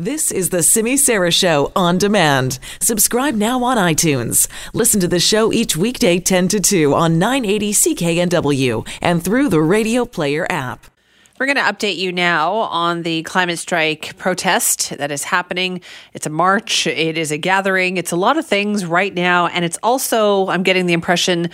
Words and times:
This 0.00 0.30
is 0.30 0.50
the 0.50 0.62
Simi 0.62 0.96
Sara 0.96 1.32
Show 1.32 1.72
on 1.74 1.98
demand. 1.98 2.60
Subscribe 2.80 3.34
now 3.34 3.64
on 3.64 3.76
iTunes. 3.76 4.46
Listen 4.72 5.00
to 5.00 5.08
the 5.08 5.18
show 5.18 5.52
each 5.52 5.76
weekday 5.76 6.20
10 6.20 6.46
to 6.46 6.60
2 6.60 6.94
on 6.94 7.18
980 7.18 7.72
CKNW 7.72 8.88
and 9.02 9.24
through 9.24 9.48
the 9.48 9.60
Radio 9.60 10.04
Player 10.04 10.46
app. 10.48 10.86
We're 11.40 11.46
going 11.46 11.56
to 11.56 11.62
update 11.62 11.96
you 11.96 12.12
now 12.12 12.52
on 12.52 13.02
the 13.02 13.24
climate 13.24 13.58
strike 13.58 14.16
protest 14.18 14.90
that 14.98 15.10
is 15.10 15.24
happening. 15.24 15.80
It's 16.12 16.26
a 16.26 16.30
march, 16.30 16.86
it 16.86 17.18
is 17.18 17.32
a 17.32 17.38
gathering, 17.38 17.96
it's 17.96 18.12
a 18.12 18.16
lot 18.16 18.36
of 18.38 18.46
things 18.46 18.84
right 18.84 19.14
now. 19.14 19.48
And 19.48 19.64
it's 19.64 19.78
also, 19.82 20.48
I'm 20.48 20.62
getting 20.62 20.86
the 20.86 20.94
impression, 20.94 21.50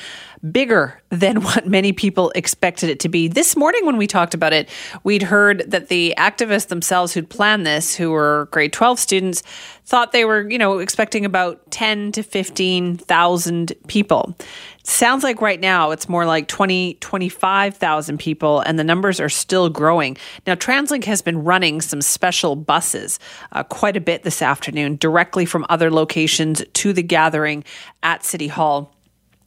bigger 0.51 1.01
than 1.11 1.41
what 1.43 1.67
many 1.67 1.93
people 1.93 2.31
expected 2.35 2.91
it 2.91 3.01
to 3.01 3.09
be. 3.09 3.29
This 3.29 3.57
morning, 3.57 3.87
when 3.87 3.97
we 3.97 4.07
talked 4.07 4.35
about 4.35 4.53
it, 4.53 4.69
we'd 5.03 5.23
heard 5.23 5.71
that 5.71 5.89
the 5.89 6.15
activists 6.19 6.69
themselves 6.69 7.13
who'd 7.13 7.31
planned 7.31 7.67
this, 7.67 7.95
who 7.95 8.11
were 8.11 8.49
grade 8.51 8.73
12 8.73 8.99
students, 8.99 9.43
thought 9.87 10.13
they 10.13 10.25
were, 10.25 10.49
you 10.51 10.59
know, 10.59 10.79
expecting 10.79 11.25
about 11.25 11.71
10 11.71 12.13
to 12.13 12.23
15,000 12.23 13.73
people. 13.87 14.35
Sounds 14.83 15.23
like 15.25 15.41
right 15.41 15.61
now 15.61 15.91
it's 15.91 16.09
more 16.09 16.27
like 16.27 16.49
20, 16.49 16.95
25,000 16.95 18.19
people, 18.19 18.61
and 18.61 18.79
the 18.79 18.85
numbers 18.85 19.21
are 19.21 19.29
still 19.29 19.69
growing. 19.69 20.17
Now, 20.47 20.55
TransLink 20.55 21.05
has 21.05 21.23
been 21.23 21.43
running 21.43 21.81
some 21.81 22.03
special 22.03 22.57
buses 22.57 23.19
uh, 23.53 23.63
quite 23.63 23.97
a 23.97 24.01
bit 24.01 24.23
this 24.23 24.43
afternoon, 24.43 24.97
directly 24.97 25.47
from 25.47 25.65
other 25.69 25.91
locations 25.91 26.63
to 26.75 26.93
the 26.93 27.03
gathering 27.03 27.65
at 28.03 28.25
City 28.25 28.49
Hall 28.49 28.95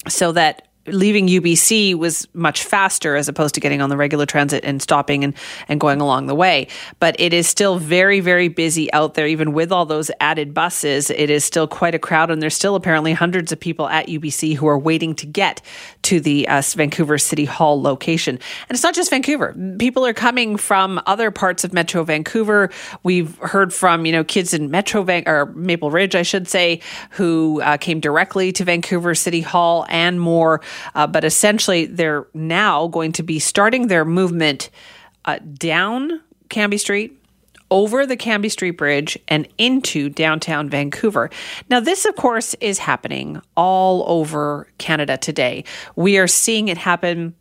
so 0.08 0.32
that 0.32 0.67
leaving 0.88 1.28
UBC 1.28 1.96
was 1.96 2.28
much 2.34 2.64
faster 2.64 3.16
as 3.16 3.28
opposed 3.28 3.56
to 3.56 3.62
getting 3.62 3.82
on 3.82 3.90
the 3.90 3.98
regular 3.98 4.26
transit 4.26 4.64
and 4.64 4.82
stopping 4.82 5.24
and, 5.24 5.34
and 5.68 5.80
going 5.80 6.02
along 6.02 6.28
the 6.28 6.36
way. 6.36 6.68
But 7.00 7.16
it 7.20 7.34
is 7.34 7.48
still 7.48 7.78
very, 7.78 8.20
very 8.20 8.48
busy 8.48 8.92
out 8.94 9.14
there, 9.14 9.28
even 9.28 9.54
with 9.54 9.72
all 9.72 9.86
those 9.86 10.10
added 10.20 10.54
buses. 10.54 11.10
It 11.10 11.30
is 11.30 11.44
still 11.44 11.68
quite 11.68 11.96
a 11.96 12.00
crowd, 12.00 12.32
and 12.32 12.42
there's 12.42 12.56
still 12.56 12.76
apparently 12.76 13.14
hundreds 13.14 13.52
of 13.52 13.60
people 13.60 13.88
at 13.88 14.08
UBC 14.08 14.56
who 14.56 14.68
are 14.68 14.80
waiting 14.80 15.16
to 15.16 15.26
get 15.26 15.62
to 16.04 16.20
the 16.20 16.48
uh, 16.48 16.62
Vancouver 16.66 17.18
City 17.18 17.46
Hall 17.46 17.82
location. 17.82 18.36
And 18.36 18.76
it's 18.76 18.84
not 18.84 18.96
just 18.96 19.10
Vancouver. 19.10 19.56
People 19.78 20.06
are 20.06 20.14
coming 20.14 20.58
from 20.58 21.02
other 21.06 21.32
parts 21.32 21.64
of 21.64 21.74
Metro 21.74 22.04
Vancouver. 22.04 22.70
We've 23.04 23.38
heard 23.40 23.74
from, 23.74 24.06
you 24.06 24.12
know, 24.12 24.24
kids 24.24 24.54
in 24.54 24.72
Metro 24.72 25.04
Van- 25.04 25.24
or 25.28 25.48
Maple 25.48 25.92
Ridge, 25.92 26.16
I 26.16 26.24
should 26.24 26.48
say, 26.48 26.82
who 27.12 27.62
uh, 27.62 27.78
came 27.78 28.00
directly 28.00 28.52
to 28.54 28.64
Vancouver 28.64 29.16
City 29.16 29.42
Hall 29.42 29.86
and 29.90 30.20
more. 30.20 30.62
Uh, 30.96 31.08
but 31.08 31.24
essentially, 31.24 31.86
they're 31.86 32.28
now 32.34 32.88
going 32.88 33.12
to 33.14 33.24
be 33.24 33.40
starting 33.40 33.88
their 33.88 34.06
movement 34.06 34.70
uh, 35.26 35.40
down 35.58 36.22
Cambie 36.50 36.80
Street, 36.80 37.14
over 37.70 38.06
the 38.06 38.18
Cambie 38.18 38.52
Street 38.52 38.72
Bridge 38.72 39.18
and 39.28 39.48
into 39.58 40.10
downtown 40.10 40.70
Vancouver. 40.70 41.30
Now, 41.70 41.80
this, 41.80 42.06
of 42.06 42.16
course, 42.16 42.54
is 42.56 42.80
happening 42.80 43.42
all 43.56 44.04
over 44.08 44.68
Canada 44.78 45.18
today. 45.18 45.64
We 45.96 46.18
are 46.18 46.28
seeing 46.28 46.70
it 46.70 46.78
happen 46.78 47.36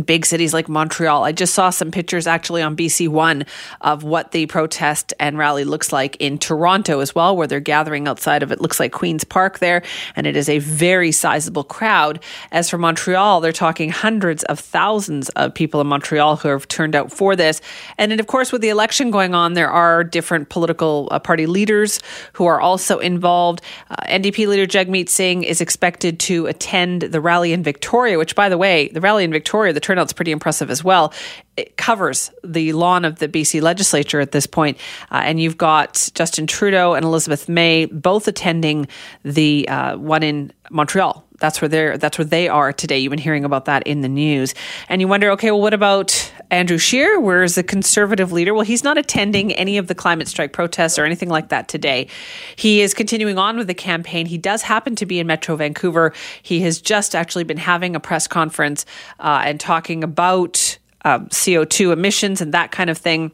big 0.00 0.24
cities 0.24 0.54
like 0.54 0.68
Montreal. 0.68 1.24
I 1.24 1.32
just 1.32 1.52
saw 1.52 1.70
some 1.70 1.90
pictures 1.90 2.26
actually 2.26 2.62
on 2.62 2.76
BC 2.76 3.08
One 3.08 3.44
of 3.82 4.02
what 4.02 4.30
the 4.30 4.46
protest 4.46 5.12
and 5.20 5.36
rally 5.36 5.64
looks 5.64 5.92
like 5.92 6.16
in 6.16 6.38
Toronto 6.38 7.00
as 7.00 7.14
well, 7.14 7.36
where 7.36 7.46
they're 7.46 7.60
gathering 7.60 8.08
outside 8.08 8.42
of 8.42 8.50
it. 8.50 8.60
Looks 8.60 8.80
like 8.80 8.92
Queen's 8.92 9.24
Park 9.24 9.58
there, 9.58 9.82
and 10.16 10.26
it 10.26 10.36
is 10.36 10.48
a 10.48 10.58
very 10.60 11.12
sizable 11.12 11.64
crowd. 11.64 12.22
As 12.50 12.70
for 12.70 12.78
Montreal, 12.78 13.40
they're 13.40 13.52
talking 13.52 13.90
hundreds 13.90 14.42
of 14.44 14.58
thousands 14.58 15.28
of 15.30 15.52
people 15.52 15.80
in 15.80 15.86
Montreal 15.86 16.36
who 16.36 16.48
have 16.48 16.68
turned 16.68 16.94
out 16.94 17.12
for 17.12 17.36
this. 17.36 17.60
And 17.98 18.10
then, 18.10 18.20
of 18.20 18.26
course, 18.26 18.52
with 18.52 18.62
the 18.62 18.70
election 18.70 19.10
going 19.10 19.34
on, 19.34 19.52
there 19.54 19.70
are 19.70 20.04
different 20.04 20.48
political 20.48 21.08
uh, 21.10 21.18
party 21.18 21.46
leaders 21.46 22.00
who 22.32 22.46
are 22.46 22.60
also 22.60 22.98
involved. 22.98 23.60
Uh, 23.90 23.96
NDP 24.08 24.46
leader 24.46 24.66
Jagmeet 24.66 25.08
Singh 25.08 25.42
is 25.42 25.60
expected 25.60 26.18
to 26.20 26.46
attend 26.46 27.02
the 27.02 27.20
rally 27.20 27.52
in 27.52 27.62
Victoria, 27.62 28.16
which, 28.16 28.34
by 28.34 28.48
the 28.48 28.58
way, 28.58 28.88
the 28.88 29.00
rally 29.00 29.24
in 29.24 29.32
Victoria, 29.32 29.72
the 29.72 29.80
turnout's 29.82 30.12
pretty 30.12 30.32
impressive 30.32 30.70
as 30.70 30.82
well. 30.82 31.12
It 31.56 31.76
covers 31.76 32.30
the 32.42 32.72
lawn 32.72 33.04
of 33.04 33.18
the 33.18 33.28
BC 33.28 33.60
legislature 33.60 34.20
at 34.20 34.32
this 34.32 34.46
point. 34.46 34.78
Uh, 35.10 35.20
and 35.24 35.40
you've 35.40 35.58
got 35.58 36.08
Justin 36.14 36.46
Trudeau 36.46 36.94
and 36.94 37.04
Elizabeth 37.04 37.48
May 37.48 37.86
both 37.86 38.28
attending 38.28 38.88
the 39.22 39.68
uh, 39.68 39.96
one 39.96 40.22
in 40.22 40.52
Montreal. 40.70 41.24
That's 41.38 41.60
where 41.60 41.68
they're 41.68 41.98
that's 41.98 42.18
where 42.18 42.24
they 42.24 42.48
are 42.48 42.72
today. 42.72 42.98
You've 42.98 43.10
been 43.10 43.18
hearing 43.18 43.44
about 43.44 43.64
that 43.64 43.84
in 43.86 44.00
the 44.00 44.08
news. 44.08 44.54
And 44.88 45.00
you 45.00 45.08
wonder, 45.08 45.30
okay, 45.32 45.50
well, 45.50 45.60
what 45.60 45.74
about 45.74 46.32
Andrew 46.52 46.76
Scheer? 46.76 47.18
Where's 47.18 47.54
the 47.54 47.62
conservative 47.62 48.30
leader? 48.30 48.52
Well, 48.52 48.62
he's 48.64 48.84
not 48.84 48.98
attending 48.98 49.52
any 49.54 49.78
of 49.78 49.86
the 49.86 49.94
climate 49.94 50.28
strike 50.28 50.52
protests 50.52 50.98
or 50.98 51.06
anything 51.06 51.30
like 51.30 51.48
that 51.48 51.66
today. 51.66 52.08
He 52.56 52.82
is 52.82 52.92
continuing 52.92 53.38
on 53.38 53.56
with 53.56 53.68
the 53.68 53.74
campaign. 53.74 54.26
He 54.26 54.36
does 54.36 54.60
happen 54.60 54.94
to 54.96 55.06
be 55.06 55.18
in 55.18 55.26
Metro 55.26 55.56
Vancouver. 55.56 56.12
He 56.42 56.60
has 56.60 56.78
just 56.78 57.14
actually 57.14 57.44
been 57.44 57.56
having 57.56 57.96
a 57.96 58.00
press 58.00 58.26
conference 58.26 58.84
uh, 59.18 59.40
and 59.44 59.58
talking 59.58 60.04
about 60.04 60.78
um, 61.06 61.26
CO2 61.28 61.90
emissions 61.90 62.42
and 62.42 62.52
that 62.52 62.70
kind 62.70 62.90
of 62.90 62.98
thing. 62.98 63.32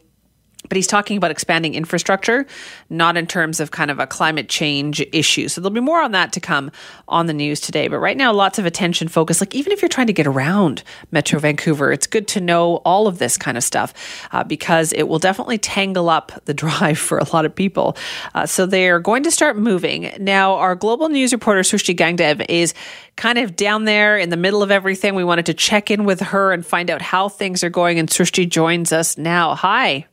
But 0.69 0.75
he's 0.75 0.87
talking 0.87 1.17
about 1.17 1.31
expanding 1.31 1.73
infrastructure, 1.73 2.45
not 2.89 3.17
in 3.17 3.27
terms 3.27 3.59
of 3.59 3.71
kind 3.71 3.91
of 3.91 3.99
a 3.99 4.07
climate 4.07 4.47
change 4.47 5.01
issue. 5.11 5.47
So 5.47 5.61
there'll 5.61 5.73
be 5.73 5.81
more 5.81 6.01
on 6.01 6.11
that 6.13 6.31
to 6.33 6.39
come 6.39 6.71
on 7.07 7.25
the 7.25 7.33
news 7.33 7.59
today. 7.59 7.87
But 7.87 7.99
right 7.99 8.15
now, 8.15 8.31
lots 8.31 8.59
of 8.59 8.65
attention 8.65 9.07
focused. 9.07 9.41
Like 9.41 9.55
even 9.55 9.73
if 9.73 9.81
you're 9.81 9.89
trying 9.89 10.07
to 10.07 10.13
get 10.13 10.27
around 10.27 10.83
Metro 11.11 11.39
Vancouver, 11.39 11.91
it's 11.91 12.07
good 12.07 12.27
to 12.29 12.39
know 12.39 12.77
all 12.77 13.07
of 13.07 13.17
this 13.17 13.37
kind 13.37 13.57
of 13.57 13.63
stuff 13.63 13.93
uh, 14.31 14.43
because 14.43 14.93
it 14.93 15.07
will 15.07 15.19
definitely 15.19 15.57
tangle 15.57 16.09
up 16.09 16.31
the 16.45 16.53
drive 16.59 16.99
for 16.99 17.17
a 17.17 17.25
lot 17.33 17.45
of 17.45 17.53
people. 17.53 17.97
Uh, 18.35 18.45
so 18.45 18.65
they're 18.65 18.99
going 18.99 19.23
to 19.23 19.31
start 19.31 19.57
moving. 19.57 20.11
Now, 20.19 20.55
our 20.55 20.75
global 20.75 21.09
news 21.09 21.33
reporter, 21.33 21.61
Srishti 21.61 21.95
Gangdev, 21.95 22.45
is 22.47 22.73
kind 23.15 23.37
of 23.37 23.55
down 23.55 23.85
there 23.85 24.17
in 24.17 24.29
the 24.29 24.37
middle 24.37 24.61
of 24.61 24.71
everything. 24.71 25.15
We 25.15 25.23
wanted 25.23 25.47
to 25.47 25.53
check 25.53 25.89
in 25.89 26.05
with 26.05 26.21
her 26.21 26.51
and 26.51 26.65
find 26.65 26.89
out 26.89 27.01
how 27.01 27.27
things 27.29 27.63
are 27.63 27.69
going. 27.69 27.99
And 27.99 28.09
Srishti 28.09 28.47
joins 28.47 28.93
us 28.93 29.17
now. 29.17 29.55
Hi. 29.55 30.05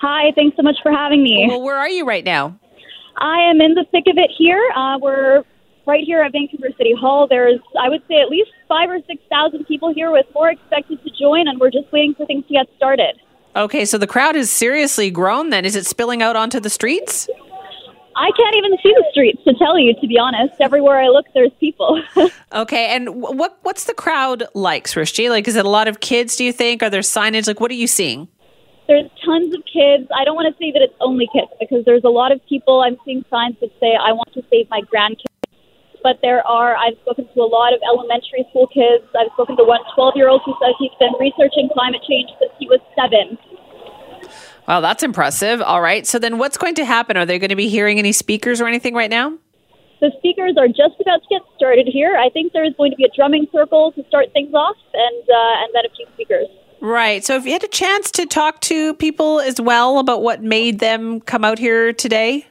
Hi, 0.00 0.32
thanks 0.34 0.56
so 0.56 0.62
much 0.62 0.76
for 0.82 0.90
having 0.90 1.22
me. 1.22 1.46
Well, 1.48 1.62
where 1.62 1.76
are 1.76 1.88
you 1.88 2.06
right 2.06 2.24
now? 2.24 2.58
I 3.18 3.38
am 3.50 3.60
in 3.60 3.74
the 3.74 3.84
thick 3.90 4.04
of 4.06 4.16
it 4.16 4.30
here. 4.36 4.70
Uh, 4.74 4.98
we're 5.00 5.44
right 5.86 6.02
here 6.04 6.22
at 6.22 6.32
Vancouver 6.32 6.68
City 6.78 6.94
Hall. 6.98 7.26
There's, 7.28 7.60
I 7.78 7.88
would 7.88 8.02
say, 8.08 8.20
at 8.20 8.30
least 8.30 8.50
five 8.66 8.88
or 8.88 8.98
six 9.06 9.22
thousand 9.28 9.66
people 9.66 9.92
here, 9.92 10.10
with 10.10 10.26
more 10.34 10.50
expected 10.50 11.02
to 11.04 11.10
join, 11.18 11.48
and 11.48 11.60
we're 11.60 11.70
just 11.70 11.92
waiting 11.92 12.14
for 12.14 12.24
things 12.24 12.46
to 12.46 12.54
get 12.54 12.66
started. 12.76 13.20
Okay, 13.56 13.84
so 13.84 13.98
the 13.98 14.06
crowd 14.06 14.36
has 14.36 14.50
seriously 14.50 15.10
grown. 15.10 15.50
Then 15.50 15.64
is 15.64 15.76
it 15.76 15.84
spilling 15.84 16.22
out 16.22 16.36
onto 16.36 16.60
the 16.60 16.70
streets? 16.70 17.28
I 18.16 18.30
can't 18.36 18.56
even 18.56 18.72
see 18.82 18.92
the 18.94 19.04
streets 19.10 19.42
to 19.44 19.54
tell 19.54 19.78
you, 19.78 19.94
to 20.00 20.06
be 20.06 20.18
honest. 20.18 20.54
Everywhere 20.60 21.00
I 21.00 21.08
look, 21.08 21.26
there's 21.34 21.52
people. 21.60 22.02
okay, 22.54 22.86
and 22.86 23.22
what 23.22 23.58
what's 23.62 23.84
the 23.84 23.94
crowd 23.94 24.44
like, 24.54 24.86
Srishti? 24.86 25.28
Like, 25.28 25.46
is 25.46 25.56
it 25.56 25.66
a 25.66 25.68
lot 25.68 25.88
of 25.88 26.00
kids? 26.00 26.36
Do 26.36 26.44
you 26.44 26.52
think? 26.52 26.82
Are 26.82 26.90
there 26.90 27.00
signage? 27.00 27.46
Like, 27.46 27.60
what 27.60 27.70
are 27.70 27.74
you 27.74 27.86
seeing? 27.86 28.28
There's 28.90 29.06
tons 29.24 29.54
of 29.54 29.62
kids. 29.70 30.10
I 30.10 30.26
don't 30.26 30.34
want 30.34 30.50
to 30.50 30.58
say 30.58 30.74
that 30.74 30.82
it's 30.82 30.98
only 30.98 31.30
kids 31.32 31.46
because 31.62 31.86
there's 31.86 32.02
a 32.02 32.10
lot 32.10 32.32
of 32.32 32.42
people. 32.50 32.82
I'm 32.82 32.98
seeing 33.04 33.24
signs 33.30 33.54
that 33.62 33.70
say, 33.78 33.94
I 33.94 34.10
want 34.10 34.34
to 34.34 34.42
save 34.50 34.66
my 34.68 34.82
grandkids. 34.82 35.30
But 36.02 36.18
there 36.22 36.44
are, 36.44 36.74
I've 36.74 36.98
spoken 37.02 37.28
to 37.32 37.40
a 37.40 37.46
lot 37.46 37.72
of 37.72 37.78
elementary 37.86 38.42
school 38.50 38.66
kids. 38.66 39.06
I've 39.14 39.30
spoken 39.34 39.56
to 39.58 39.62
one 39.62 39.78
12 39.94 40.14
year 40.16 40.28
old 40.28 40.42
who 40.44 40.58
says 40.58 40.74
he's 40.80 40.90
been 40.98 41.14
researching 41.20 41.70
climate 41.72 42.02
change 42.02 42.30
since 42.40 42.50
he 42.58 42.66
was 42.66 42.80
seven. 42.98 43.38
Wow, 44.66 44.80
that's 44.80 45.04
impressive. 45.04 45.62
All 45.62 45.80
right. 45.80 46.04
So 46.04 46.18
then 46.18 46.38
what's 46.38 46.58
going 46.58 46.74
to 46.76 46.84
happen? 46.84 47.16
Are 47.16 47.26
they 47.26 47.38
going 47.38 47.50
to 47.50 47.56
be 47.56 47.68
hearing 47.68 48.00
any 48.00 48.10
speakers 48.10 48.60
or 48.60 48.66
anything 48.66 48.94
right 48.94 49.10
now? 49.10 49.38
The 50.00 50.10
speakers 50.18 50.56
are 50.58 50.66
just 50.66 50.98
about 50.98 51.22
to 51.22 51.28
get 51.30 51.42
started 51.54 51.86
here. 51.86 52.16
I 52.16 52.30
think 52.30 52.54
there 52.54 52.64
is 52.64 52.74
going 52.76 52.90
to 52.90 52.96
be 52.96 53.04
a 53.04 53.12
drumming 53.14 53.46
circle 53.52 53.92
to 53.92 54.02
start 54.08 54.32
things 54.32 54.52
off 54.54 54.76
and, 54.94 55.22
uh, 55.28 55.62
and 55.62 55.70
then 55.74 55.84
a 55.86 55.94
few 55.94 56.06
speakers. 56.14 56.48
Right. 56.80 57.24
So, 57.24 57.36
if 57.36 57.44
you 57.44 57.52
had 57.52 57.64
a 57.64 57.68
chance 57.68 58.10
to 58.12 58.26
talk 58.26 58.60
to 58.62 58.94
people 58.94 59.40
as 59.40 59.60
well 59.60 59.98
about 59.98 60.22
what 60.22 60.42
made 60.42 60.78
them 60.78 61.20
come 61.20 61.44
out 61.44 61.58
here 61.58 61.92
today? 61.92 62.46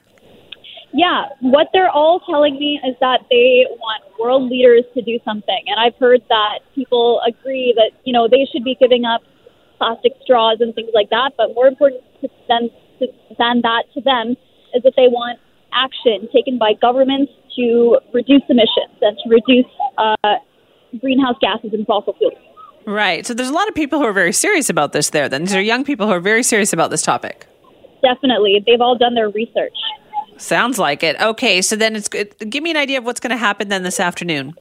Yeah, 0.93 1.25
what 1.41 1.67
they're 1.73 1.89
all 1.89 2.19
telling 2.21 2.57
me 2.57 2.79
is 2.85 2.95
that 2.99 3.21
they 3.29 3.65
want 3.69 4.03
world 4.19 4.49
leaders 4.49 4.83
to 4.95 5.01
do 5.01 5.19
something. 5.23 5.63
And 5.67 5.79
I've 5.79 5.95
heard 5.99 6.21
that 6.29 6.59
people 6.73 7.21
agree 7.27 7.73
that, 7.75 7.91
you 8.05 8.13
know, 8.13 8.27
they 8.27 8.47
should 8.51 8.63
be 8.63 8.75
giving 8.79 9.05
up 9.05 9.21
plastic 9.77 10.13
straws 10.23 10.57
and 10.61 10.73
things 10.73 10.89
like 10.93 11.09
that. 11.09 11.33
But 11.37 11.53
more 11.53 11.67
important 11.67 12.01
than, 12.47 12.69
than 12.99 13.61
that 13.61 13.83
to 13.93 14.01
them 14.01 14.35
is 14.73 14.83
that 14.83 14.93
they 14.95 15.07
want 15.07 15.39
action 15.73 16.27
taken 16.33 16.57
by 16.57 16.73
governments 16.73 17.31
to 17.55 17.99
reduce 18.13 18.41
emissions 18.49 18.97
and 19.01 19.17
to 19.23 19.29
reduce 19.29 19.71
uh, 19.97 20.37
greenhouse 20.99 21.35
gases 21.39 21.71
and 21.73 21.85
fossil 21.85 22.13
fuels. 22.13 22.48
Right. 22.89 23.23
So 23.23 23.35
there's 23.35 23.49
a 23.49 23.53
lot 23.53 23.67
of 23.67 23.75
people 23.75 23.99
who 23.99 24.05
are 24.05 24.13
very 24.13 24.33
serious 24.33 24.67
about 24.67 24.93
this 24.93 25.11
there 25.11 25.29
then. 25.29 25.43
These 25.43 25.53
are 25.53 25.61
young 25.61 25.83
people 25.83 26.07
who 26.07 26.11
are 26.11 26.19
very 26.19 26.41
serious 26.41 26.73
about 26.73 26.89
this 26.89 27.03
topic. 27.03 27.45
Definitely. 28.01 28.63
They've 28.65 28.81
all 28.81 28.97
done 28.97 29.13
their 29.13 29.29
research. 29.29 29.77
Sounds 30.37 30.79
like 30.79 31.03
it. 31.03 31.19
Okay, 31.21 31.61
so 31.61 31.75
then 31.75 31.95
it's 31.95 32.07
good. 32.07 32.33
Give 32.49 32.63
me 32.63 32.71
an 32.71 32.77
idea 32.77 32.97
of 32.97 33.05
what's 33.05 33.19
going 33.19 33.29
to 33.29 33.37
happen 33.37 33.67
then 33.67 33.83
this 33.83 33.99
afternoon. 33.99 34.55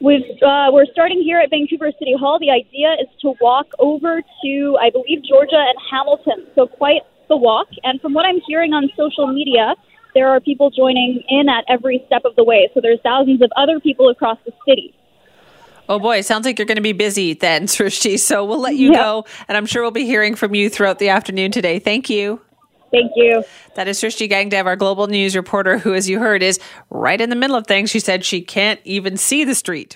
We've, 0.00 0.22
uh, 0.46 0.70
we're 0.70 0.86
starting 0.92 1.22
here 1.22 1.40
at 1.40 1.50
Vancouver 1.50 1.90
City 1.98 2.14
Hall. 2.16 2.38
The 2.38 2.50
idea 2.52 2.92
is 3.00 3.08
to 3.22 3.34
walk 3.40 3.66
over 3.80 4.22
to, 4.44 4.78
I 4.80 4.90
believe, 4.90 5.24
Georgia 5.24 5.58
and 5.58 5.76
Hamilton. 5.90 6.46
So 6.54 6.68
quite 6.68 7.02
the 7.28 7.36
walk. 7.36 7.66
And 7.82 8.00
from 8.00 8.14
what 8.14 8.26
I'm 8.26 8.40
hearing 8.46 8.74
on 8.74 8.88
social 8.96 9.26
media, 9.26 9.74
there 10.14 10.28
are 10.28 10.38
people 10.38 10.70
joining 10.70 11.24
in 11.28 11.48
at 11.48 11.64
every 11.68 12.04
step 12.06 12.22
of 12.24 12.36
the 12.36 12.44
way. 12.44 12.70
So 12.74 12.80
there's 12.80 13.00
thousands 13.02 13.42
of 13.42 13.50
other 13.56 13.80
people 13.80 14.08
across 14.08 14.38
the 14.46 14.52
city. 14.68 14.94
Oh 15.90 15.98
boy, 15.98 16.20
sounds 16.20 16.46
like 16.46 16.56
you're 16.56 16.66
going 16.66 16.76
to 16.76 16.82
be 16.82 16.92
busy 16.92 17.34
then, 17.34 17.66
Srishti. 17.66 18.16
So 18.16 18.44
we'll 18.44 18.60
let 18.60 18.76
you 18.76 18.92
yeah. 18.92 19.02
go, 19.02 19.24
and 19.48 19.56
I'm 19.56 19.66
sure 19.66 19.82
we'll 19.82 19.90
be 19.90 20.06
hearing 20.06 20.36
from 20.36 20.54
you 20.54 20.70
throughout 20.70 21.00
the 21.00 21.08
afternoon 21.08 21.50
today. 21.50 21.80
Thank 21.80 22.08
you. 22.08 22.40
Thank 22.92 23.12
you. 23.16 23.42
That 23.74 23.88
is 23.88 24.00
Srishti 24.00 24.30
Gangdev, 24.30 24.66
our 24.66 24.76
global 24.76 25.08
news 25.08 25.34
reporter, 25.34 25.78
who, 25.78 25.92
as 25.94 26.08
you 26.08 26.20
heard, 26.20 26.44
is 26.44 26.60
right 26.90 27.20
in 27.20 27.28
the 27.28 27.36
middle 27.36 27.56
of 27.56 27.66
things. 27.66 27.90
She 27.90 27.98
said 27.98 28.24
she 28.24 28.40
can't 28.40 28.80
even 28.84 29.16
see 29.16 29.42
the 29.42 29.54
street. 29.54 29.88